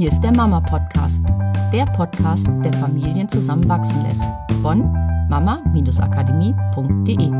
Hier 0.00 0.10
ist 0.10 0.22
der 0.22 0.34
Mama 0.34 0.62
Podcast, 0.62 1.20
der 1.74 1.84
Podcast, 1.84 2.46
der 2.64 2.72
Familien 2.72 3.28
zusammenwachsen 3.28 4.02
lässt. 4.02 4.22
Von 4.62 4.90
mama-akademie.de. 5.28 7.30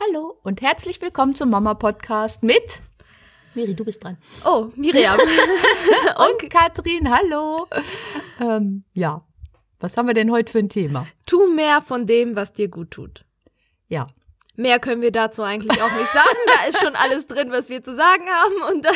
Hallo 0.00 0.38
und 0.42 0.62
herzlich 0.62 1.02
willkommen 1.02 1.34
zum 1.34 1.50
Mama 1.50 1.74
Podcast 1.74 2.44
mit 2.44 2.80
Miri, 3.54 3.74
du 3.74 3.84
bist 3.84 4.02
dran. 4.02 4.16
Oh, 4.46 4.68
Miriam. 4.74 5.18
und 5.20 6.48
Katrin, 6.48 7.14
hallo. 7.14 7.66
Ähm, 8.40 8.84
ja, 8.94 9.22
was 9.80 9.98
haben 9.98 10.06
wir 10.06 10.14
denn 10.14 10.32
heute 10.32 10.50
für 10.50 10.60
ein 10.60 10.70
Thema? 10.70 11.06
Tu 11.26 11.46
mehr 11.54 11.82
von 11.82 12.06
dem, 12.06 12.36
was 12.36 12.54
dir 12.54 12.68
gut 12.68 12.90
tut. 12.90 13.26
Ja. 13.88 14.06
Mehr 14.56 14.78
können 14.78 15.02
wir 15.02 15.12
dazu 15.12 15.42
eigentlich 15.42 15.82
auch 15.82 15.92
nicht 15.92 16.12
sagen. 16.12 16.36
Da 16.46 16.68
ist 16.68 16.80
schon 16.80 16.96
alles 16.96 17.26
drin, 17.26 17.50
was 17.50 17.68
wir 17.68 17.82
zu 17.82 17.94
sagen 17.94 18.24
haben. 18.26 18.74
Und 18.74 18.86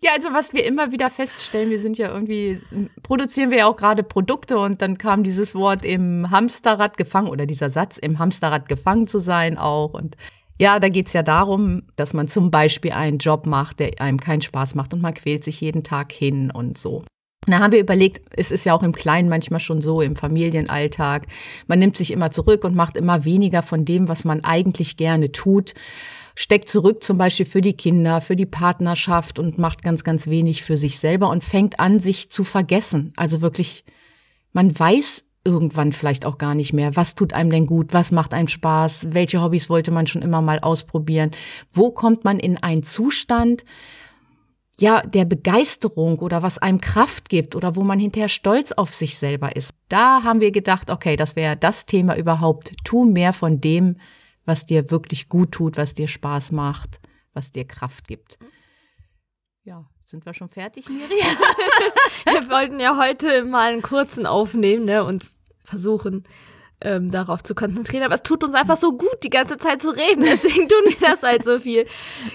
ja, 0.00 0.12
also 0.14 0.32
was 0.32 0.52
wir 0.52 0.64
immer 0.64 0.92
wieder 0.92 1.10
feststellen, 1.10 1.70
wir 1.70 1.78
sind 1.78 1.98
ja 1.98 2.12
irgendwie, 2.12 2.60
produzieren 3.02 3.50
wir 3.50 3.58
ja 3.58 3.66
auch 3.66 3.76
gerade 3.76 4.02
Produkte 4.02 4.58
und 4.58 4.82
dann 4.82 4.98
kam 4.98 5.22
dieses 5.22 5.54
Wort 5.54 5.84
im 5.84 6.30
Hamsterrad 6.30 6.96
gefangen 6.96 7.28
oder 7.28 7.46
dieser 7.46 7.70
Satz 7.70 7.98
im 7.98 8.18
Hamsterrad 8.18 8.68
gefangen 8.68 9.06
zu 9.06 9.18
sein 9.18 9.58
auch. 9.58 9.94
Und 9.94 10.16
ja, 10.58 10.78
da 10.80 10.88
geht 10.88 11.08
es 11.08 11.12
ja 11.12 11.22
darum, 11.22 11.82
dass 11.96 12.14
man 12.14 12.28
zum 12.28 12.50
Beispiel 12.50 12.92
einen 12.92 13.18
Job 13.18 13.46
macht, 13.46 13.80
der 13.80 14.00
einem 14.00 14.20
keinen 14.20 14.42
Spaß 14.42 14.74
macht 14.74 14.94
und 14.94 15.02
man 15.02 15.14
quält 15.14 15.44
sich 15.44 15.60
jeden 15.60 15.82
Tag 15.82 16.12
hin 16.12 16.50
und 16.50 16.78
so. 16.78 17.04
Da 17.46 17.60
haben 17.60 17.72
wir 17.72 17.80
überlegt, 17.80 18.20
es 18.36 18.50
ist 18.50 18.66
ja 18.66 18.74
auch 18.74 18.82
im 18.82 18.92
Kleinen 18.92 19.28
manchmal 19.28 19.60
schon 19.60 19.80
so, 19.80 20.00
im 20.00 20.16
Familienalltag. 20.16 21.26
Man 21.68 21.78
nimmt 21.78 21.96
sich 21.96 22.10
immer 22.10 22.30
zurück 22.30 22.64
und 22.64 22.74
macht 22.74 22.96
immer 22.96 23.24
weniger 23.24 23.62
von 23.62 23.84
dem, 23.84 24.08
was 24.08 24.24
man 24.24 24.42
eigentlich 24.42 24.96
gerne 24.96 25.30
tut. 25.30 25.74
Steckt 26.34 26.68
zurück 26.68 27.02
zum 27.02 27.18
Beispiel 27.18 27.46
für 27.46 27.60
die 27.60 27.76
Kinder, 27.76 28.20
für 28.20 28.36
die 28.36 28.46
Partnerschaft 28.46 29.38
und 29.38 29.58
macht 29.58 29.82
ganz, 29.82 30.04
ganz 30.04 30.26
wenig 30.26 30.62
für 30.64 30.76
sich 30.76 30.98
selber 30.98 31.30
und 31.30 31.44
fängt 31.44 31.78
an, 31.80 31.98
sich 32.00 32.30
zu 32.30 32.42
vergessen. 32.42 33.12
Also 33.16 33.40
wirklich, 33.40 33.84
man 34.52 34.76
weiß 34.76 35.24
irgendwann 35.44 35.92
vielleicht 35.92 36.26
auch 36.26 36.38
gar 36.38 36.56
nicht 36.56 36.72
mehr, 36.72 36.96
was 36.96 37.14
tut 37.14 37.32
einem 37.32 37.50
denn 37.50 37.66
gut, 37.66 37.94
was 37.94 38.10
macht 38.10 38.34
einem 38.34 38.48
Spaß, 38.48 39.08
welche 39.12 39.40
Hobbys 39.40 39.70
wollte 39.70 39.92
man 39.92 40.08
schon 40.08 40.22
immer 40.22 40.42
mal 40.42 40.58
ausprobieren, 40.58 41.30
wo 41.72 41.92
kommt 41.92 42.24
man 42.24 42.40
in 42.40 42.58
einen 42.58 42.82
Zustand, 42.82 43.64
ja, 44.78 45.00
der 45.00 45.24
Begeisterung 45.24 46.18
oder 46.18 46.42
was 46.42 46.58
einem 46.58 46.80
Kraft 46.80 47.28
gibt 47.28 47.56
oder 47.56 47.76
wo 47.76 47.82
man 47.82 47.98
hinterher 47.98 48.28
stolz 48.28 48.72
auf 48.72 48.94
sich 48.94 49.18
selber 49.18 49.56
ist. 49.56 49.72
Da 49.88 50.22
haben 50.22 50.40
wir 50.40 50.50
gedacht, 50.52 50.90
okay, 50.90 51.16
das 51.16 51.34
wäre 51.34 51.56
das 51.56 51.86
Thema 51.86 52.16
überhaupt. 52.16 52.72
Tu 52.84 53.04
mehr 53.04 53.32
von 53.32 53.60
dem, 53.60 53.96
was 54.44 54.66
dir 54.66 54.90
wirklich 54.90 55.28
gut 55.28 55.52
tut, 55.52 55.78
was 55.78 55.94
dir 55.94 56.08
Spaß 56.08 56.52
macht, 56.52 57.00
was 57.32 57.52
dir 57.52 57.66
Kraft 57.66 58.06
gibt. 58.06 58.38
Ja, 59.64 59.86
sind 60.04 60.26
wir 60.26 60.34
schon 60.34 60.48
fertig, 60.48 60.88
Miriam? 60.88 61.08
wir 62.24 62.50
wollten 62.50 62.78
ja 62.78 62.98
heute 62.98 63.44
mal 63.44 63.72
einen 63.72 63.82
kurzen 63.82 64.26
aufnehmen, 64.26 64.84
ne, 64.84 65.04
uns 65.04 65.38
versuchen, 65.64 66.24
ähm, 66.80 67.10
darauf 67.10 67.42
zu 67.42 67.54
konzentrieren. 67.54 68.04
Aber 68.04 68.14
es 68.14 68.22
tut 68.22 68.44
uns 68.44 68.54
einfach 68.54 68.76
so 68.76 68.92
gut, 68.92 69.16
die 69.22 69.30
ganze 69.30 69.56
Zeit 69.56 69.82
zu 69.82 69.90
reden. 69.90 70.22
Deswegen 70.30 70.68
tun 70.68 70.84
wir 70.84 71.08
das 71.08 71.22
halt 71.22 71.44
so 71.44 71.58
viel. 71.58 71.86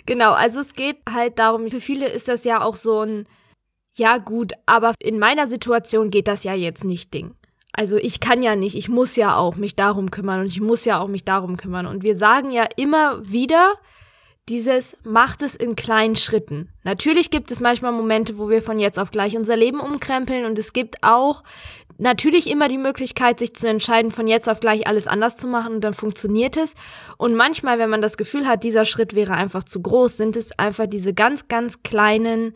Genau, 0.05 0.31
also 0.31 0.59
es 0.59 0.73
geht 0.73 0.97
halt 1.09 1.39
darum, 1.39 1.69
für 1.69 1.81
viele 1.81 2.07
ist 2.07 2.27
das 2.27 2.43
ja 2.43 2.61
auch 2.61 2.75
so 2.75 3.01
ein, 3.01 3.27
ja 3.95 4.17
gut, 4.17 4.53
aber 4.65 4.93
in 4.99 5.19
meiner 5.19 5.47
Situation 5.47 6.09
geht 6.09 6.27
das 6.27 6.43
ja 6.43 6.53
jetzt 6.53 6.83
nicht 6.83 7.13
Ding. 7.13 7.35
Also 7.73 7.97
ich 7.97 8.19
kann 8.19 8.41
ja 8.41 8.55
nicht, 8.55 8.75
ich 8.75 8.89
muss 8.89 9.15
ja 9.15 9.37
auch 9.37 9.55
mich 9.55 9.75
darum 9.75 10.11
kümmern 10.11 10.41
und 10.41 10.47
ich 10.47 10.59
muss 10.59 10.83
ja 10.85 10.99
auch 10.99 11.07
mich 11.07 11.23
darum 11.23 11.55
kümmern. 11.55 11.85
Und 11.85 12.03
wir 12.03 12.15
sagen 12.15 12.51
ja 12.51 12.65
immer 12.75 13.21
wieder, 13.29 13.75
dieses 14.49 14.97
macht 15.03 15.41
es 15.41 15.55
in 15.55 15.75
kleinen 15.75 16.15
Schritten. 16.15 16.69
Natürlich 16.83 17.29
gibt 17.29 17.51
es 17.51 17.59
manchmal 17.59 17.91
Momente, 17.91 18.37
wo 18.37 18.49
wir 18.49 18.61
von 18.61 18.79
jetzt 18.79 18.99
auf 18.99 19.11
gleich 19.11 19.37
unser 19.37 19.55
Leben 19.55 19.79
umkrempeln 19.79 20.45
und 20.45 20.57
es 20.57 20.73
gibt 20.73 21.03
auch 21.03 21.43
natürlich 21.97 22.49
immer 22.49 22.67
die 22.67 22.79
Möglichkeit, 22.79 23.39
sich 23.39 23.53
zu 23.55 23.67
entscheiden, 23.67 24.11
von 24.11 24.27
jetzt 24.27 24.49
auf 24.49 24.59
gleich 24.59 24.87
alles 24.87 25.07
anders 25.07 25.37
zu 25.37 25.47
machen 25.47 25.75
und 25.75 25.83
dann 25.83 25.93
funktioniert 25.93 26.57
es. 26.57 26.73
Und 27.17 27.35
manchmal, 27.35 27.77
wenn 27.77 27.89
man 27.89 28.01
das 28.01 28.17
Gefühl 28.17 28.47
hat, 28.47 28.63
dieser 28.63 28.85
Schritt 28.85 29.15
wäre 29.15 29.33
einfach 29.33 29.63
zu 29.63 29.81
groß, 29.81 30.17
sind 30.17 30.35
es 30.35 30.57
einfach 30.57 30.87
diese 30.87 31.13
ganz, 31.13 31.47
ganz 31.47 31.83
kleinen 31.83 32.55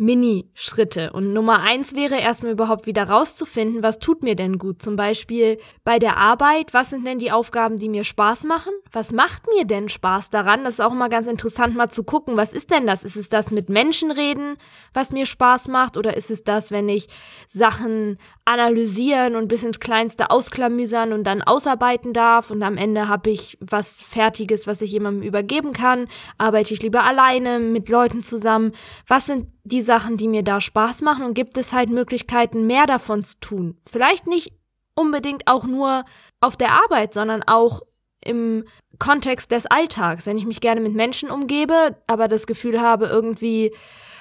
Mini-Schritte. 0.00 1.12
Und 1.12 1.34
Nummer 1.34 1.60
eins 1.60 1.94
wäre 1.94 2.18
erstmal 2.18 2.52
überhaupt 2.52 2.86
wieder 2.86 3.04
rauszufinden, 3.04 3.82
was 3.82 3.98
tut 3.98 4.22
mir 4.22 4.34
denn 4.34 4.56
gut. 4.56 4.80
Zum 4.80 4.96
Beispiel 4.96 5.58
bei 5.84 5.98
der 5.98 6.16
Arbeit, 6.16 6.72
was 6.72 6.88
sind 6.88 7.06
denn 7.06 7.18
die 7.18 7.30
Aufgaben, 7.30 7.78
die 7.78 7.90
mir 7.90 8.04
Spaß 8.04 8.44
machen? 8.44 8.72
Was 8.92 9.12
macht 9.12 9.42
mir 9.54 9.66
denn 9.66 9.90
Spaß 9.90 10.30
daran? 10.30 10.64
Das 10.64 10.74
ist 10.74 10.80
auch 10.80 10.94
mal 10.94 11.10
ganz 11.10 11.26
interessant, 11.26 11.76
mal 11.76 11.90
zu 11.90 12.02
gucken, 12.02 12.38
was 12.38 12.54
ist 12.54 12.70
denn 12.70 12.86
das? 12.86 13.04
Ist 13.04 13.16
es 13.16 13.28
das 13.28 13.50
mit 13.50 13.68
Menschen 13.68 14.10
reden, 14.10 14.56
was 14.94 15.12
mir 15.12 15.26
Spaß 15.26 15.68
macht? 15.68 15.98
Oder 15.98 16.16
ist 16.16 16.30
es 16.30 16.44
das, 16.44 16.70
wenn 16.70 16.88
ich 16.88 17.08
Sachen 17.46 18.16
analysieren 18.50 19.36
und 19.36 19.46
bis 19.46 19.62
ins 19.62 19.78
Kleinste 19.78 20.30
ausklamüsern 20.30 21.12
und 21.12 21.22
dann 21.24 21.40
ausarbeiten 21.40 22.12
darf 22.12 22.50
und 22.50 22.62
am 22.64 22.76
Ende 22.76 23.06
habe 23.06 23.30
ich 23.30 23.56
was 23.60 24.00
Fertiges, 24.02 24.66
was 24.66 24.82
ich 24.82 24.90
jemandem 24.90 25.22
übergeben 25.22 25.72
kann? 25.72 26.08
Arbeite 26.36 26.74
ich 26.74 26.82
lieber 26.82 27.04
alleine, 27.04 27.60
mit 27.60 27.88
Leuten 27.88 28.24
zusammen? 28.24 28.72
Was 29.06 29.26
sind 29.26 29.46
die 29.62 29.82
Sachen, 29.82 30.16
die 30.16 30.26
mir 30.26 30.42
da 30.42 30.60
Spaß 30.60 31.02
machen 31.02 31.24
und 31.24 31.34
gibt 31.34 31.56
es 31.58 31.72
halt 31.72 31.90
Möglichkeiten, 31.90 32.66
mehr 32.66 32.86
davon 32.86 33.22
zu 33.22 33.38
tun? 33.38 33.78
Vielleicht 33.88 34.26
nicht 34.26 34.52
unbedingt 34.96 35.46
auch 35.46 35.64
nur 35.64 36.04
auf 36.40 36.56
der 36.56 36.72
Arbeit, 36.72 37.14
sondern 37.14 37.44
auch 37.44 37.82
im 38.24 38.64
Kontext 38.98 39.52
des 39.52 39.66
Alltags, 39.66 40.26
wenn 40.26 40.36
ich 40.36 40.44
mich 40.44 40.60
gerne 40.60 40.80
mit 40.80 40.94
Menschen 40.94 41.30
umgebe, 41.30 41.96
aber 42.08 42.26
das 42.26 42.48
Gefühl 42.48 42.80
habe, 42.80 43.06
irgendwie 43.06 43.72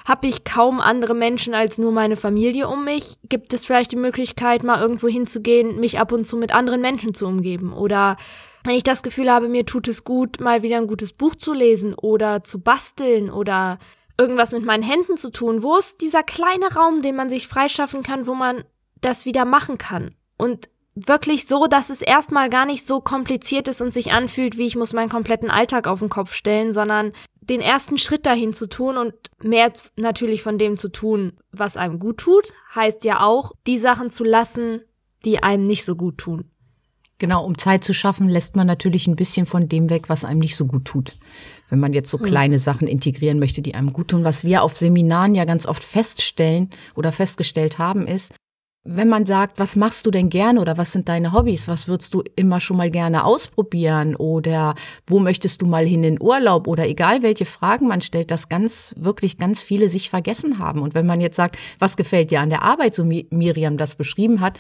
habe 0.10 0.28
ich 0.28 0.44
kaum 0.44 0.82
andere 0.82 1.14
Menschen 1.14 1.54
als 1.54 1.78
nur 1.78 1.92
meine 1.92 2.16
Familie 2.18 2.68
um 2.68 2.84
mich, 2.84 3.18
gibt 3.30 3.54
es 3.54 3.64
vielleicht 3.64 3.92
die 3.92 3.96
Möglichkeit, 3.96 4.64
mal 4.64 4.82
irgendwo 4.82 5.08
hinzugehen, 5.08 5.80
mich 5.80 6.00
ab 6.00 6.12
und 6.12 6.26
zu 6.26 6.36
mit 6.36 6.52
anderen 6.52 6.82
Menschen 6.82 7.14
zu 7.14 7.28
umgeben. 7.28 7.72
Oder 7.72 8.18
wenn 8.64 8.76
ich 8.76 8.84
das 8.84 9.04
Gefühl 9.04 9.32
habe, 9.32 9.48
mir 9.48 9.66
tut 9.66 9.88
es 9.88 10.04
gut, 10.04 10.40
mal 10.40 10.64
wieder 10.64 10.78
ein 10.78 10.88
gutes 10.88 11.14
Buch 11.14 11.36
zu 11.36 11.54
lesen 11.54 11.94
oder 11.94 12.44
zu 12.44 12.60
basteln 12.60 13.30
oder 13.30 13.78
irgendwas 14.18 14.52
mit 14.52 14.66
meinen 14.66 14.84
Händen 14.84 15.16
zu 15.16 15.32
tun. 15.32 15.62
Wo 15.62 15.78
ist 15.78 16.02
dieser 16.02 16.24
kleine 16.24 16.74
Raum, 16.74 17.02
den 17.02 17.16
man 17.16 17.30
sich 17.30 17.48
freischaffen 17.48 18.04
kann, 18.04 18.28
wo 18.28 18.34
man 18.34 18.64
das 19.02 19.26
wieder 19.26 19.46
machen 19.46 19.78
kann? 19.78 20.16
Und 20.38 20.70
wirklich 20.96 21.48
so, 21.48 21.68
dass 21.68 21.90
es 21.90 22.02
erstmal 22.02 22.50
gar 22.50 22.66
nicht 22.66 22.86
so 22.86 23.00
kompliziert 23.00 23.68
ist 23.68 23.82
und 23.82 23.94
sich 23.94 24.12
anfühlt, 24.12 24.58
wie 24.58 24.66
ich 24.66 24.76
muss 24.76 24.92
meinen 24.92 25.10
kompletten 25.10 25.50
Alltag 25.50 25.88
auf 25.88 26.00
den 26.00 26.10
Kopf 26.10 26.34
stellen, 26.34 26.74
sondern 26.74 27.14
den 27.42 27.62
ersten 27.62 27.98
Schritt 27.98 28.26
dahin 28.26 28.54
zu 28.54 28.68
tun 28.68 28.98
und 28.98 29.14
mehr 29.42 29.72
natürlich 29.96 30.44
von 30.44 30.58
dem 30.58 30.78
zu 30.78 30.90
tun, 30.90 31.34
was 31.52 31.78
einem 31.78 32.00
gut 32.00 32.18
tut, 32.18 32.54
heißt 32.76 33.04
ja 33.06 33.26
auch, 33.26 33.54
die 33.68 33.78
Sachen 33.78 34.12
zu 34.12 34.24
lassen, 34.24 34.82
die 35.26 35.42
einem 35.42 35.64
nicht 35.64 35.86
so 35.86 35.96
gut 35.96 36.18
tun. 36.18 36.46
Genau, 37.18 37.46
um 37.46 37.58
Zeit 37.58 37.84
zu 37.84 37.94
schaffen, 37.94 38.30
lässt 38.30 38.56
man 38.56 38.66
natürlich 38.66 39.06
ein 39.08 39.18
bisschen 39.18 39.46
von 39.46 39.68
dem 39.68 39.90
weg, 39.90 40.08
was 40.08 40.24
einem 40.24 40.40
nicht 40.40 40.56
so 40.56 40.66
gut 40.66 40.86
tut. 40.86 41.18
Wenn 41.70 41.80
man 41.80 41.92
jetzt 41.92 42.10
so 42.10 42.18
hm. 42.18 42.26
kleine 42.26 42.60
Sachen 42.60 42.88
integrieren 42.88 43.40
möchte, 43.40 43.62
die 43.62 43.76
einem 43.76 43.92
gut 43.92 44.08
tun. 44.10 44.24
Was 44.24 44.46
wir 44.46 44.64
auf 44.64 44.78
Seminaren 44.78 45.36
ja 45.36 45.44
ganz 45.44 45.66
oft 45.66 45.84
feststellen 45.84 46.70
oder 46.96 47.12
festgestellt 47.12 47.78
haben, 47.78 48.08
ist, 48.08 48.32
wenn 48.92 49.08
man 49.08 49.26
sagt, 49.28 49.60
was 49.60 49.76
machst 49.76 50.06
du 50.06 50.12
denn 50.12 50.30
gerne 50.30 50.60
oder 50.60 50.78
was 50.78 50.92
sind 50.92 51.10
deine 51.10 51.32
Hobbys, 51.32 51.68
was 51.68 51.88
würdest 51.88 52.14
du 52.14 52.24
immer 52.36 52.60
schon 52.60 52.78
mal 52.78 52.90
gerne 52.90 53.24
ausprobieren 53.24 54.16
oder 54.16 54.74
wo 55.06 55.20
möchtest 55.20 55.62
du 55.62 55.68
mal 55.68 55.86
hin 55.86 56.04
in 56.04 56.20
Urlaub 56.20 56.68
oder 56.68 56.88
egal 56.88 57.22
welche 57.22 57.46
Fragen 57.46 57.88
man 57.88 58.02
stellt, 58.02 58.32
dass 58.32 58.50
ganz, 58.50 58.96
wirklich 58.98 59.38
ganz 59.38 59.62
viele 59.62 59.90
sich 59.90 60.10
vergessen 60.10 60.58
haben. 60.58 60.82
Und 60.82 60.96
wenn 60.96 61.06
man 61.06 61.22
jetzt 61.22 61.36
sagt, 61.36 61.58
was 61.78 61.98
gefällt 61.98 62.32
dir 62.32 62.42
an 62.42 62.50
der 62.50 62.64
Arbeit, 62.64 62.96
so 62.96 63.04
Miriam 63.06 63.78
das 63.78 63.94
beschrieben 63.94 64.42
hat, 64.42 64.58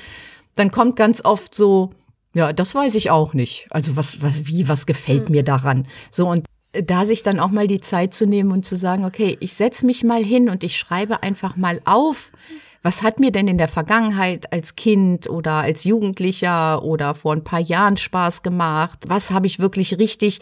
dann 0.56 0.69
kommt 0.69 0.95
ganz 0.95 1.25
oft 1.25 1.56
so, 1.56 1.91
ja, 2.35 2.53
das 2.53 2.75
weiß 2.75 2.94
ich 2.95 3.09
auch 3.09 3.34
nicht. 3.34 3.68
Also 3.72 3.97
was, 3.97 4.22
was, 4.22 4.45
wie, 4.45 4.68
was 4.68 4.85
gefällt 4.85 5.29
mhm. 5.29 5.38
mir 5.38 5.44
daran? 5.44 5.88
So 6.12 6.29
und 6.29 6.45
da 6.71 7.07
sich 7.07 7.24
dann 7.24 7.39
auch 7.39 7.50
mal 7.50 7.65
die 7.65 7.81
Zeit 7.81 8.13
zu 8.13 8.27
nehmen 8.27 8.51
und 8.51 8.63
zu 8.63 8.77
sagen, 8.77 9.06
okay, 9.06 9.38
ich 9.39 9.53
setze 9.53 9.88
mich 9.88 10.03
mal 10.03 10.24
hin 10.24 10.50
und 10.50 10.63
ich 10.63 10.77
schreibe 10.77 11.24
einfach 11.24 11.56
mal 11.56 11.81
auf, 11.86 12.31
was 12.81 13.03
hat 13.03 13.19
mir 13.19 13.31
denn 13.31 13.47
in 13.47 13.57
der 13.57 13.67
Vergangenheit 13.67 14.51
als 14.53 14.75
Kind 14.75 15.29
oder 15.29 15.53
als 15.53 15.83
Jugendlicher 15.83 16.83
oder 16.83 17.13
vor 17.13 17.33
ein 17.33 17.43
paar 17.43 17.59
Jahren 17.59 17.97
Spaß 17.97 18.41
gemacht? 18.41 18.99
Was 19.07 19.31
habe 19.31 19.47
ich 19.47 19.59
wirklich 19.59 19.97
richtig 19.99 20.39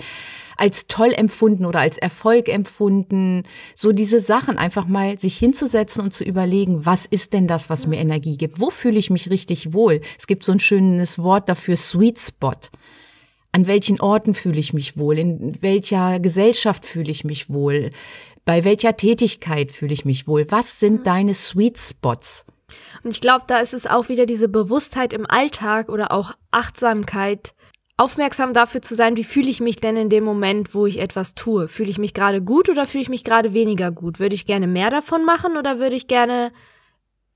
als 0.55 0.87
toll 0.87 1.13
empfunden 1.15 1.65
oder 1.65 1.79
als 1.79 1.97
Erfolg 1.97 2.49
empfunden? 2.49 3.43
So 3.75 3.91
diese 3.91 4.19
Sachen 4.19 4.57
einfach 4.57 4.85
mal 4.85 5.17
sich 5.17 5.37
hinzusetzen 5.37 6.03
und 6.03 6.13
zu 6.13 6.23
überlegen, 6.23 6.85
was 6.85 7.05
ist 7.05 7.33
denn 7.33 7.47
das, 7.47 7.69
was 7.69 7.87
mir 7.87 7.97
Energie 7.97 8.37
gibt? 8.37 8.59
Wo 8.59 8.69
fühle 8.69 8.99
ich 8.99 9.09
mich 9.09 9.29
richtig 9.29 9.73
wohl? 9.73 10.01
Es 10.17 10.27
gibt 10.27 10.43
so 10.43 10.51
ein 10.51 10.59
schönes 10.59 11.19
Wort 11.19 11.49
dafür, 11.49 11.75
Sweet 11.75 12.19
Spot 12.19 12.53
an 13.53 13.65
welchen 13.65 13.99
Orten 13.99 14.35
fühle 14.35 14.59
ich 14.59 14.73
mich 14.73 14.97
wohl, 14.97 15.17
in 15.17 15.59
welcher 15.63 16.19
Gesellschaft 16.19 16.85
fühle 16.85 17.09
ich 17.09 17.23
mich 17.23 17.49
wohl, 17.49 17.89
bei 18.47 18.63
welcher 18.63 18.95
Tätigkeit 18.95 19.73
fühle 19.73 19.93
ich 19.93 20.05
mich 20.05 20.25
wohl? 20.25 20.49
Was 20.49 20.79
sind 20.79 21.01
mhm. 21.01 21.03
deine 21.03 21.33
Sweet 21.33 21.77
Spots? 21.77 22.45
Und 23.03 23.11
ich 23.11 23.19
glaube, 23.19 23.43
da 23.45 23.59
ist 23.59 23.73
es 23.73 23.85
auch 23.85 24.07
wieder 24.07 24.25
diese 24.25 24.47
Bewusstheit 24.47 25.11
im 25.11 25.29
Alltag 25.29 25.89
oder 25.89 26.11
auch 26.11 26.31
Achtsamkeit 26.49 27.53
aufmerksam 27.97 28.53
dafür 28.53 28.81
zu 28.81 28.95
sein, 28.95 29.17
wie 29.17 29.23
fühle 29.23 29.49
ich 29.49 29.59
mich 29.59 29.77
denn 29.77 29.97
in 29.97 30.09
dem 30.09 30.23
Moment, 30.23 30.73
wo 30.73 30.85
ich 30.85 30.99
etwas 30.99 31.35
tue? 31.35 31.67
Fühle 31.67 31.89
ich 31.89 31.97
mich 31.97 32.13
gerade 32.13 32.41
gut 32.41 32.69
oder 32.69 32.87
fühle 32.87 33.01
ich 33.01 33.09
mich 33.09 33.23
gerade 33.23 33.53
weniger 33.53 33.91
gut? 33.91 34.19
Würde 34.19 34.35
ich 34.35 34.45
gerne 34.45 34.67
mehr 34.67 34.91
davon 34.91 35.25
machen 35.25 35.57
oder 35.57 35.79
würde 35.79 35.95
ich 35.95 36.07
gerne 36.07 36.51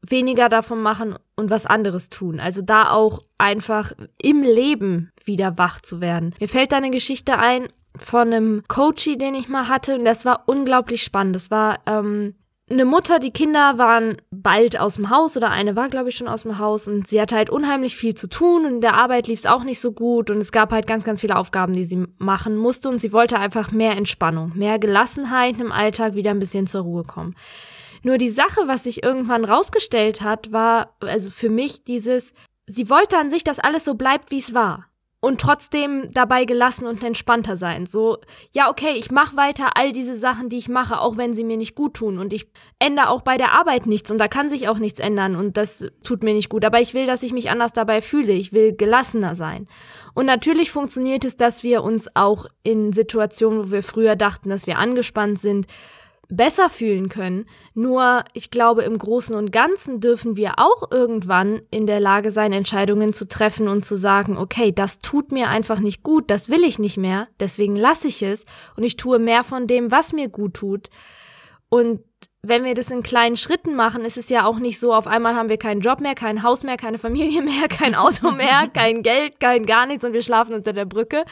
weniger 0.02 0.50
davon 0.50 0.82
machen 0.82 1.16
und 1.36 1.50
was 1.50 1.66
anderes 1.66 2.08
tun? 2.10 2.40
Also 2.40 2.62
da 2.62 2.92
auch 2.92 3.24
einfach 3.38 3.92
im 4.18 4.44
Leben 4.44 5.12
wieder 5.26 5.58
wach 5.58 5.82
zu 5.82 6.00
werden. 6.00 6.34
Mir 6.40 6.48
fällt 6.48 6.72
da 6.72 6.78
eine 6.78 6.92
Geschichte 6.92 7.38
ein 7.38 7.68
von 7.98 8.34
einem 8.34 8.64
Coachy, 8.68 9.18
den 9.18 9.36
ich 9.36 9.50
mal 9.50 9.68
hatte 9.68 9.96
und 9.96 10.06
das 10.06 10.26
war 10.26 10.44
unglaublich 10.46 11.04
spannend. 11.04 11.36
Das 11.36 11.52
war 11.52 11.80
ähm, 11.86 12.34
eine 12.72 12.86
Mutter, 12.86 13.20
die 13.20 13.32
Kinder 13.32 13.78
waren 13.78 14.18
bald 14.32 14.80
aus 14.80 14.96
dem 14.96 15.10
Haus 15.10 15.36
oder 15.36 15.50
eine 15.50 15.76
war, 15.76 15.90
glaube 15.90 16.10
ich, 16.10 16.16
schon 16.16 16.28
aus 16.28 16.44
dem 16.44 16.58
Haus 16.58 16.88
und 16.88 17.08
sie 17.08 17.20
hatte 17.20 17.36
halt 17.36 17.50
unheimlich 17.50 17.96
viel 17.96 18.16
zu 18.16 18.28
tun 18.28 18.66
und 18.66 18.76
in 18.76 18.82
der 18.82 18.94
Arbeit 18.94 19.28
lief 19.28 19.40
es 19.40 19.46
auch 19.46 19.64
nicht 19.64 19.80
so 19.80 19.92
gut 19.92 20.30
und 20.30 20.38
es 20.38 20.52
gab 20.52 20.72
halt 20.72 20.88
ganz, 20.88 21.04
ganz 21.04 21.22
viele 21.22 21.36
Aufgaben, 21.36 21.74
die 21.74 21.86
sie 21.86 22.06
machen 22.18 22.56
musste 22.56 22.90
und 22.90 23.00
sie 23.00 23.12
wollte 23.12 23.38
einfach 23.38 23.72
mehr 23.72 23.98
Entspannung, 23.98 24.54
mehr 24.56 24.80
Gelassenheit 24.80 25.60
im 25.60 25.72
Alltag, 25.72 26.16
wieder 26.16 26.32
ein 26.32 26.40
bisschen 26.40 26.68
zur 26.68 26.82
Ruhe 26.82 27.04
kommen. 27.04 27.36
Nur 28.04 28.18
die 28.18 28.32
Sache, 28.32 28.62
was 28.66 28.84
sich 28.84 29.04
irgendwann 29.04 29.46
rausgestellt 29.46 30.22
hat, 30.22 30.52
war 30.52 30.96
also 31.02 31.30
für 31.30 31.50
mich 31.50 31.84
dieses, 31.84 32.34
sie 32.66 32.90
wollte 32.90 33.18
an 33.18 33.30
sich, 33.30 33.44
dass 33.44 33.60
alles 33.60 33.86
so 33.86 33.96
bleibt, 33.96 34.32
wie 34.32 34.40
es 34.40 34.54
war 34.54 34.91
und 35.24 35.40
trotzdem 35.40 36.08
dabei 36.12 36.46
gelassen 36.46 36.88
und 36.88 37.04
entspannter 37.04 37.56
sein. 37.56 37.86
So, 37.86 38.18
ja, 38.54 38.72
okay, 38.72 38.94
ich 38.98 39.12
mache 39.12 39.38
weiter 39.38 39.78
all 39.78 39.92
diese 39.92 40.18
Sachen, 40.18 40.50
die 40.50 40.58
ich 40.58 40.68
mache, 40.68 41.00
auch 41.00 41.16
wenn 41.16 41.36
sie 41.36 41.44
mir 41.44 41.58
nicht 41.58 41.76
gut 41.76 41.94
tun. 41.94 42.18
Und 42.18 42.34
ich 42.34 42.48
ändere 42.80 43.10
auch 43.10 43.22
bei 43.22 43.38
der 43.38 43.52
Arbeit 43.52 43.86
nichts 43.86 44.10
und 44.10 44.18
da 44.18 44.28
kann 44.28 44.50
sich 44.50 44.68
auch 44.68 44.80
nichts 44.80 45.00
ändern 45.00 45.36
und 45.36 45.58
das 45.58 45.86
tut 46.04 46.24
mir 46.24 46.34
nicht 46.34 46.50
gut. 46.50 46.66
Aber 46.66 46.82
ich 46.82 46.96
will, 46.96 47.06
dass 47.06 47.22
ich 47.22 47.34
mich 47.34 47.52
anders 47.52 47.72
dabei 47.72 48.02
fühle. 48.02 48.34
Ich 48.34 48.52
will 48.52 48.76
gelassener 48.76 49.36
sein. 49.36 49.68
Und 50.16 50.26
natürlich 50.26 50.72
funktioniert 50.72 51.24
es, 51.24 51.38
dass 51.38 51.62
wir 51.62 51.84
uns 51.84 52.10
auch 52.16 52.48
in 52.64 52.92
Situationen, 52.92 53.60
wo 53.60 53.72
wir 53.72 53.84
früher 53.84 54.16
dachten, 54.16 54.50
dass 54.50 54.66
wir 54.66 54.80
angespannt 54.80 55.40
sind, 55.40 55.68
besser 56.32 56.70
fühlen 56.70 57.10
können. 57.10 57.46
Nur 57.74 58.24
ich 58.34 58.50
glaube, 58.50 58.84
im 58.84 58.98
Großen 58.98 59.36
und 59.36 59.52
Ganzen 59.52 60.00
dürfen 60.00 60.38
wir 60.38 60.54
auch 60.58 60.90
irgendwann 60.90 61.62
in 61.70 61.86
der 61.86 62.00
Lage 62.00 62.32
sein, 62.32 62.54
Entscheidungen 62.54 63.14
zu 63.14 63.28
treffen 63.28 63.68
und 63.68 63.86
zu 63.86 63.98
sagen, 63.98 64.38
okay, 64.38 64.72
das 64.72 65.00
tut 65.00 65.32
mir 65.32 65.50
einfach 65.50 65.80
nicht 65.80 66.02
gut, 66.04 66.32
das 66.32 66.50
will 66.50 66.64
ich 66.64 66.80
nicht 66.80 66.98
mehr, 66.98 67.28
deswegen 67.40 67.76
lasse 67.76 68.08
ich 68.08 68.24
es 68.24 68.46
und 68.78 68.84
ich 68.84 68.96
tue 68.96 69.20
mehr 69.20 69.44
von 69.44 69.68
dem, 69.68 69.92
was 69.92 70.14
mir 70.14 70.30
gut 70.30 70.56
tut. 70.56 70.90
Und 71.70 72.02
wenn 72.44 72.64
wir 72.64 72.74
das 72.74 72.90
in 72.90 73.04
kleinen 73.04 73.38
Schritten 73.38 73.76
machen, 73.76 74.04
ist 74.04 74.18
es 74.18 74.30
ja 74.30 74.46
auch 74.46 74.58
nicht 74.58 74.80
so, 74.80 74.94
auf 74.94 75.08
einmal 75.08 75.36
haben 75.36 75.50
wir 75.50 75.58
keinen 75.58 75.82
Job 75.82 76.02
mehr, 76.02 76.16
kein 76.16 76.44
Haus 76.44 76.64
mehr, 76.64 76.78
keine 76.78 76.98
Familie 76.98 77.42
mehr, 77.44 77.68
kein 77.68 77.94
Auto 77.94 78.32
mehr, 78.32 78.68
kein 78.74 79.04
Geld, 79.04 79.40
kein 79.40 79.66
gar 79.66 79.86
nichts 79.86 80.06
und 80.06 80.14
wir 80.14 80.22
schlafen 80.22 80.56
unter 80.56 80.74
der 80.74 80.86
Brücke, 80.86 81.26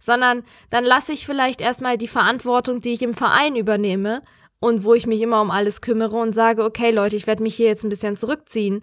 sondern 0.00 0.44
dann 0.70 0.84
lasse 0.84 1.12
ich 1.12 1.26
vielleicht 1.26 1.60
erstmal 1.60 1.98
die 1.98 2.08
Verantwortung, 2.08 2.80
die 2.80 2.94
ich 2.94 3.02
im 3.02 3.14
Verein 3.14 3.54
übernehme 3.54 4.22
und 4.60 4.84
wo 4.84 4.94
ich 4.94 5.06
mich 5.06 5.20
immer 5.20 5.40
um 5.40 5.50
alles 5.50 5.80
kümmere 5.80 6.16
und 6.16 6.34
sage, 6.34 6.64
okay 6.64 6.90
Leute, 6.90 7.16
ich 7.16 7.26
werde 7.26 7.42
mich 7.42 7.54
hier 7.54 7.66
jetzt 7.66 7.84
ein 7.84 7.90
bisschen 7.90 8.16
zurückziehen 8.16 8.82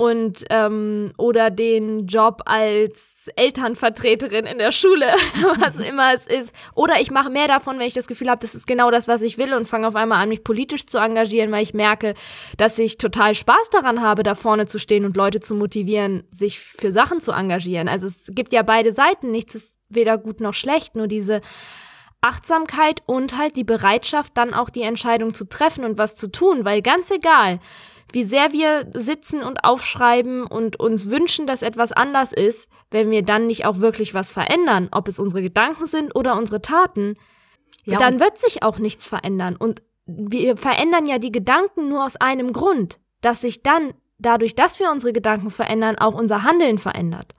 und 0.00 0.44
ähm, 0.50 1.10
oder 1.18 1.50
den 1.50 2.06
Job 2.06 2.42
als 2.46 3.28
Elternvertreterin 3.34 4.46
in 4.46 4.58
der 4.58 4.70
Schule, 4.70 5.06
was 5.58 5.76
immer 5.76 6.14
es 6.14 6.28
ist. 6.28 6.54
Oder 6.76 7.00
ich 7.00 7.10
mache 7.10 7.30
mehr 7.30 7.48
davon, 7.48 7.80
wenn 7.80 7.86
ich 7.86 7.94
das 7.94 8.06
Gefühl 8.06 8.30
habe, 8.30 8.40
das 8.40 8.54
ist 8.54 8.68
genau 8.68 8.92
das, 8.92 9.08
was 9.08 9.22
ich 9.22 9.38
will 9.38 9.52
und 9.52 9.66
fange 9.66 9.88
auf 9.88 9.96
einmal 9.96 10.22
an, 10.22 10.28
mich 10.28 10.44
politisch 10.44 10.86
zu 10.86 10.98
engagieren, 10.98 11.50
weil 11.50 11.64
ich 11.64 11.74
merke, 11.74 12.14
dass 12.56 12.78
ich 12.78 12.96
total 12.96 13.34
Spaß 13.34 13.70
daran 13.70 14.00
habe, 14.00 14.22
da 14.22 14.36
vorne 14.36 14.66
zu 14.66 14.78
stehen 14.78 15.04
und 15.04 15.16
Leute 15.16 15.40
zu 15.40 15.56
motivieren, 15.56 16.22
sich 16.30 16.60
für 16.60 16.92
Sachen 16.92 17.20
zu 17.20 17.32
engagieren. 17.32 17.88
Also 17.88 18.06
es 18.06 18.26
gibt 18.28 18.52
ja 18.52 18.62
beide 18.62 18.92
Seiten, 18.92 19.32
nichts 19.32 19.56
ist 19.56 19.78
weder 19.88 20.16
gut 20.16 20.40
noch 20.40 20.54
schlecht, 20.54 20.94
nur 20.94 21.08
diese 21.08 21.40
Achtsamkeit 22.20 23.02
und 23.06 23.36
halt 23.36 23.56
die 23.56 23.64
Bereitschaft, 23.64 24.36
dann 24.36 24.54
auch 24.54 24.70
die 24.70 24.82
Entscheidung 24.82 25.34
zu 25.34 25.48
treffen 25.48 25.84
und 25.84 25.98
was 25.98 26.14
zu 26.14 26.30
tun, 26.30 26.64
weil 26.64 26.82
ganz 26.82 27.10
egal, 27.10 27.60
wie 28.12 28.24
sehr 28.24 28.52
wir 28.52 28.90
sitzen 28.94 29.42
und 29.42 29.64
aufschreiben 29.64 30.44
und 30.44 30.80
uns 30.80 31.10
wünschen, 31.10 31.46
dass 31.46 31.62
etwas 31.62 31.92
anders 31.92 32.32
ist, 32.32 32.68
wenn 32.90 33.10
wir 33.10 33.22
dann 33.22 33.46
nicht 33.46 33.66
auch 33.66 33.78
wirklich 33.78 34.14
was 34.14 34.30
verändern, 34.30 34.88
ob 34.92 35.08
es 35.08 35.18
unsere 35.18 35.42
Gedanken 35.42 35.86
sind 35.86 36.16
oder 36.16 36.36
unsere 36.36 36.62
Taten, 36.62 37.14
ja, 37.84 37.98
dann 37.98 38.20
wird 38.20 38.38
sich 38.38 38.62
auch 38.62 38.78
nichts 38.78 39.06
verändern. 39.06 39.56
Und 39.56 39.82
wir 40.06 40.56
verändern 40.56 41.06
ja 41.06 41.18
die 41.18 41.32
Gedanken 41.32 41.88
nur 41.88 42.04
aus 42.04 42.16
einem 42.16 42.52
Grund, 42.52 42.98
dass 43.20 43.42
sich 43.42 43.62
dann 43.62 43.94
dadurch, 44.18 44.54
dass 44.54 44.80
wir 44.80 44.90
unsere 44.90 45.12
Gedanken 45.12 45.50
verändern, 45.50 45.98
auch 45.98 46.14
unser 46.14 46.42
Handeln 46.42 46.78
verändert. 46.78 47.34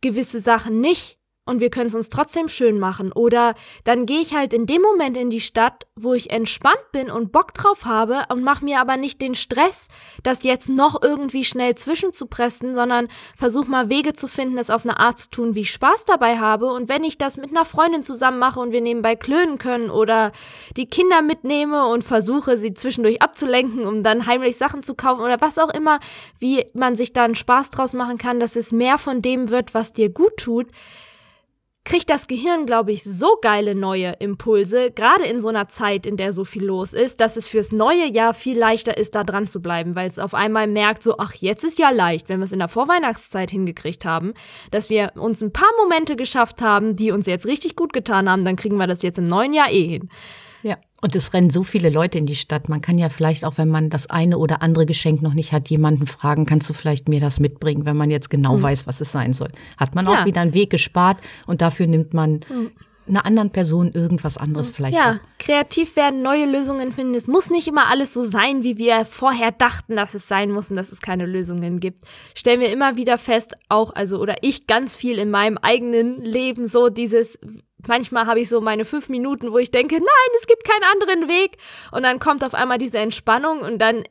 gewisse 0.00 0.38
Sachen 0.38 0.80
nicht, 0.80 1.18
und 1.50 1.60
wir 1.60 1.68
können 1.68 1.88
es 1.88 1.96
uns 1.96 2.08
trotzdem 2.08 2.48
schön 2.48 2.78
machen. 2.78 3.10
Oder 3.10 3.54
dann 3.82 4.06
gehe 4.06 4.20
ich 4.20 4.34
halt 4.34 4.52
in 4.52 4.66
dem 4.66 4.82
Moment 4.82 5.16
in 5.16 5.30
die 5.30 5.40
Stadt, 5.40 5.84
wo 5.96 6.14
ich 6.14 6.30
entspannt 6.30 6.92
bin 6.92 7.10
und 7.10 7.32
Bock 7.32 7.54
drauf 7.54 7.86
habe 7.86 8.22
und 8.28 8.44
mache 8.44 8.64
mir 8.64 8.80
aber 8.80 8.96
nicht 8.96 9.20
den 9.20 9.34
Stress, 9.34 9.88
das 10.22 10.44
jetzt 10.44 10.68
noch 10.68 11.02
irgendwie 11.02 11.44
schnell 11.44 11.74
zwischenzupressen, 11.74 12.72
sondern 12.72 13.08
versuche 13.36 13.68
mal 13.68 13.90
Wege 13.90 14.12
zu 14.12 14.28
finden, 14.28 14.58
es 14.58 14.70
auf 14.70 14.84
eine 14.84 15.00
Art 15.00 15.18
zu 15.18 15.28
tun, 15.28 15.54
wie 15.56 15.62
ich 15.62 15.72
Spaß 15.72 16.04
dabei 16.04 16.38
habe. 16.38 16.66
Und 16.66 16.88
wenn 16.88 17.02
ich 17.02 17.18
das 17.18 17.36
mit 17.36 17.50
einer 17.50 17.64
Freundin 17.64 18.04
zusammen 18.04 18.38
mache 18.38 18.60
und 18.60 18.70
wir 18.70 18.80
nebenbei 18.80 19.16
klönen 19.16 19.58
können 19.58 19.90
oder 19.90 20.30
die 20.76 20.86
Kinder 20.86 21.20
mitnehme 21.20 21.86
und 21.88 22.04
versuche, 22.04 22.58
sie 22.58 22.74
zwischendurch 22.74 23.22
abzulenken, 23.22 23.86
um 23.86 24.04
dann 24.04 24.26
heimlich 24.26 24.56
Sachen 24.56 24.84
zu 24.84 24.94
kaufen 24.94 25.22
oder 25.22 25.40
was 25.40 25.58
auch 25.58 25.70
immer, 25.70 25.98
wie 26.38 26.64
man 26.74 26.94
sich 26.94 27.12
da 27.12 27.24
einen 27.24 27.34
Spaß 27.34 27.70
draus 27.70 27.92
machen 27.92 28.18
kann, 28.18 28.38
dass 28.38 28.54
es 28.54 28.70
mehr 28.70 28.98
von 28.98 29.20
dem 29.20 29.50
wird, 29.50 29.74
was 29.74 29.92
dir 29.92 30.10
gut 30.10 30.36
tut, 30.36 30.68
kriegt 31.90 32.08
das 32.08 32.28
Gehirn, 32.28 32.66
glaube 32.66 32.92
ich, 32.92 33.02
so 33.02 33.36
geile 33.42 33.74
neue 33.74 34.12
Impulse, 34.20 34.92
gerade 34.92 35.24
in 35.24 35.40
so 35.40 35.48
einer 35.48 35.66
Zeit, 35.66 36.06
in 36.06 36.16
der 36.16 36.32
so 36.32 36.44
viel 36.44 36.64
los 36.64 36.92
ist, 36.92 37.18
dass 37.18 37.36
es 37.36 37.48
fürs 37.48 37.72
neue 37.72 38.06
Jahr 38.06 38.32
viel 38.32 38.56
leichter 38.56 38.96
ist, 38.96 39.16
da 39.16 39.24
dran 39.24 39.48
zu 39.48 39.60
bleiben, 39.60 39.96
weil 39.96 40.06
es 40.06 40.20
auf 40.20 40.32
einmal 40.32 40.68
merkt, 40.68 41.02
so, 41.02 41.16
ach, 41.18 41.34
jetzt 41.34 41.64
ist 41.64 41.80
ja 41.80 41.90
leicht, 41.90 42.28
wenn 42.28 42.38
wir 42.38 42.44
es 42.44 42.52
in 42.52 42.60
der 42.60 42.68
Vorweihnachtszeit 42.68 43.50
hingekriegt 43.50 44.04
haben, 44.04 44.34
dass 44.70 44.88
wir 44.88 45.14
uns 45.16 45.42
ein 45.42 45.52
paar 45.52 45.72
Momente 45.82 46.14
geschafft 46.14 46.62
haben, 46.62 46.94
die 46.94 47.10
uns 47.10 47.26
jetzt 47.26 47.46
richtig 47.46 47.74
gut 47.74 47.92
getan 47.92 48.30
haben, 48.30 48.44
dann 48.44 48.54
kriegen 48.54 48.76
wir 48.76 48.86
das 48.86 49.02
jetzt 49.02 49.18
im 49.18 49.24
neuen 49.24 49.52
Jahr 49.52 49.72
eh 49.72 49.84
hin. 49.84 50.10
Ja, 50.62 50.76
und 51.02 51.16
es 51.16 51.32
rennen 51.32 51.50
so 51.50 51.62
viele 51.62 51.90
Leute 51.90 52.18
in 52.18 52.26
die 52.26 52.36
Stadt. 52.36 52.68
Man 52.68 52.80
kann 52.80 52.98
ja 52.98 53.08
vielleicht 53.08 53.44
auch, 53.44 53.56
wenn 53.56 53.68
man 53.68 53.90
das 53.90 54.08
eine 54.08 54.38
oder 54.38 54.62
andere 54.62 54.86
Geschenk 54.86 55.22
noch 55.22 55.34
nicht 55.34 55.52
hat, 55.52 55.70
jemanden 55.70 56.06
fragen, 56.06 56.46
kannst 56.46 56.68
du 56.68 56.74
vielleicht 56.74 57.08
mir 57.08 57.20
das 57.20 57.40
mitbringen, 57.40 57.86
wenn 57.86 57.96
man 57.96 58.10
jetzt 58.10 58.30
genau 58.30 58.58
mhm. 58.58 58.62
weiß, 58.62 58.86
was 58.86 59.00
es 59.00 59.10
sein 59.12 59.32
soll. 59.32 59.48
Hat 59.78 59.94
man 59.94 60.06
ja. 60.06 60.22
auch 60.22 60.26
wieder 60.26 60.40
einen 60.40 60.54
Weg 60.54 60.70
gespart 60.70 61.18
und 61.46 61.62
dafür 61.62 61.86
nimmt 61.86 62.12
man 62.14 62.40
mhm 62.48 62.70
einer 63.10 63.26
anderen 63.26 63.50
Person 63.50 63.92
irgendwas 63.92 64.38
anderes 64.38 64.70
vielleicht. 64.70 64.96
Ja, 64.96 65.12
auch. 65.12 65.38
kreativ 65.38 65.96
werden, 65.96 66.22
neue 66.22 66.46
Lösungen 66.50 66.92
finden. 66.92 67.14
Es 67.14 67.26
muss 67.26 67.50
nicht 67.50 67.68
immer 67.68 67.88
alles 67.88 68.14
so 68.14 68.24
sein, 68.24 68.62
wie 68.62 68.78
wir 68.78 69.04
vorher 69.04 69.52
dachten, 69.52 69.96
dass 69.96 70.14
es 70.14 70.28
sein 70.28 70.50
muss 70.50 70.70
und 70.70 70.76
dass 70.76 70.92
es 70.92 71.00
keine 71.00 71.26
Lösungen 71.26 71.80
gibt. 71.80 72.02
Stellen 72.34 72.60
wir 72.60 72.72
immer 72.72 72.96
wieder 72.96 73.18
fest, 73.18 73.56
auch, 73.68 73.94
also, 73.94 74.18
oder 74.18 74.36
ich 74.42 74.66
ganz 74.66 74.96
viel 74.96 75.18
in 75.18 75.30
meinem 75.30 75.58
eigenen 75.58 76.22
Leben 76.22 76.66
so 76.66 76.88
dieses, 76.88 77.38
manchmal 77.86 78.26
habe 78.26 78.40
ich 78.40 78.48
so 78.48 78.60
meine 78.60 78.84
fünf 78.84 79.08
Minuten, 79.08 79.52
wo 79.52 79.58
ich 79.58 79.70
denke, 79.70 79.96
nein, 79.96 80.30
es 80.38 80.46
gibt 80.46 80.64
keinen 80.64 80.84
anderen 80.92 81.28
Weg. 81.28 81.58
Und 81.92 82.02
dann 82.02 82.18
kommt 82.18 82.44
auf 82.44 82.54
einmal 82.54 82.78
diese 82.78 82.98
Entspannung 82.98 83.60
und 83.60 83.78
dann 83.78 84.04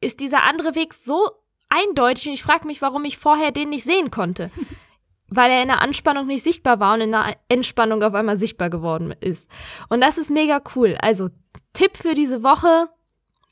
ist 0.00 0.20
dieser 0.20 0.42
andere 0.42 0.74
Weg 0.74 0.94
so 0.94 1.30
eindeutig 1.68 2.28
und 2.28 2.34
ich 2.34 2.42
frage 2.42 2.66
mich, 2.66 2.82
warum 2.82 3.04
ich 3.04 3.18
vorher 3.18 3.50
den 3.50 3.70
nicht 3.70 3.84
sehen 3.84 4.10
konnte 4.10 4.50
weil 5.28 5.50
er 5.50 5.62
in 5.62 5.68
der 5.68 5.82
Anspannung 5.82 6.26
nicht 6.26 6.42
sichtbar 6.42 6.80
war 6.80 6.94
und 6.94 7.00
in 7.00 7.12
der 7.12 7.36
Entspannung 7.48 8.02
auf 8.02 8.14
einmal 8.14 8.36
sichtbar 8.36 8.70
geworden 8.70 9.14
ist. 9.20 9.48
Und 9.88 10.00
das 10.00 10.18
ist 10.18 10.30
mega 10.30 10.60
cool. 10.74 10.96
Also 11.00 11.28
Tipp 11.72 11.96
für 11.96 12.14
diese 12.14 12.42
Woche, 12.42 12.88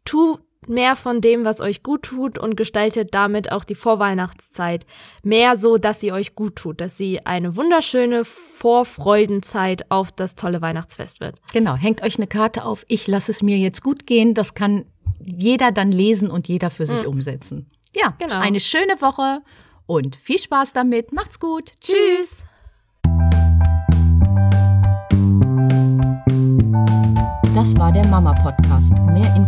tu 0.05 0.39
mehr 0.69 0.97
von 0.97 1.21
dem, 1.21 1.45
was 1.45 1.61
euch 1.61 1.83
gut 1.83 2.03
tut 2.03 2.39
und 2.39 2.57
gestaltet 2.57 3.15
damit 3.15 3.53
auch 3.53 3.65
die 3.65 3.75
Vorweihnachtszeit 3.75 4.87
mehr 5.23 5.57
so, 5.57 5.79
dass 5.79 6.01
sie 6.01 6.13
euch 6.13 6.35
gut 6.35 6.57
tut, 6.57 6.81
dass 6.81 6.97
sie 6.97 7.25
eine 7.27 7.57
wunderschöne 7.57 8.25
Vorfreudenzeit 8.25 9.91
auf 9.91 10.13
das 10.13 10.35
tolle 10.35 10.61
Weihnachtsfest 10.63 11.21
wird. 11.21 11.37
Genau, 11.53 11.75
hängt 11.75 12.03
euch 12.03 12.17
eine 12.17 12.27
Karte 12.27 12.65
auf, 12.65 12.85
ich 12.89 13.07
lasse 13.07 13.31
es 13.31 13.43
mir 13.43 13.59
jetzt 13.59 13.83
gut 13.83 14.07
gehen, 14.07 14.35
das 14.35 14.55
kann 14.55 14.85
jeder 15.21 15.73
dann 15.73 15.93
lesen 15.93 16.31
und 16.31 16.49
jeder 16.49 16.71
für 16.71 16.87
sich 16.87 17.03
mhm. 17.03 17.09
umsetzen. 17.09 17.71
Ja, 17.95 18.15
genau. 18.19 18.41
eine 18.41 18.61
schöne 18.61 19.01
Woche 19.01 19.41
und 19.87 20.17
viel 20.17 20.39
Spaß 20.39 20.73
damit. 20.73 21.13
Macht's 21.13 21.39
gut. 21.39 21.73
Tschüss. 21.81 22.45
Das 27.55 27.77
war 27.77 27.93
der 27.93 28.07
Mama 28.09 28.33
Podcast. 28.35 28.64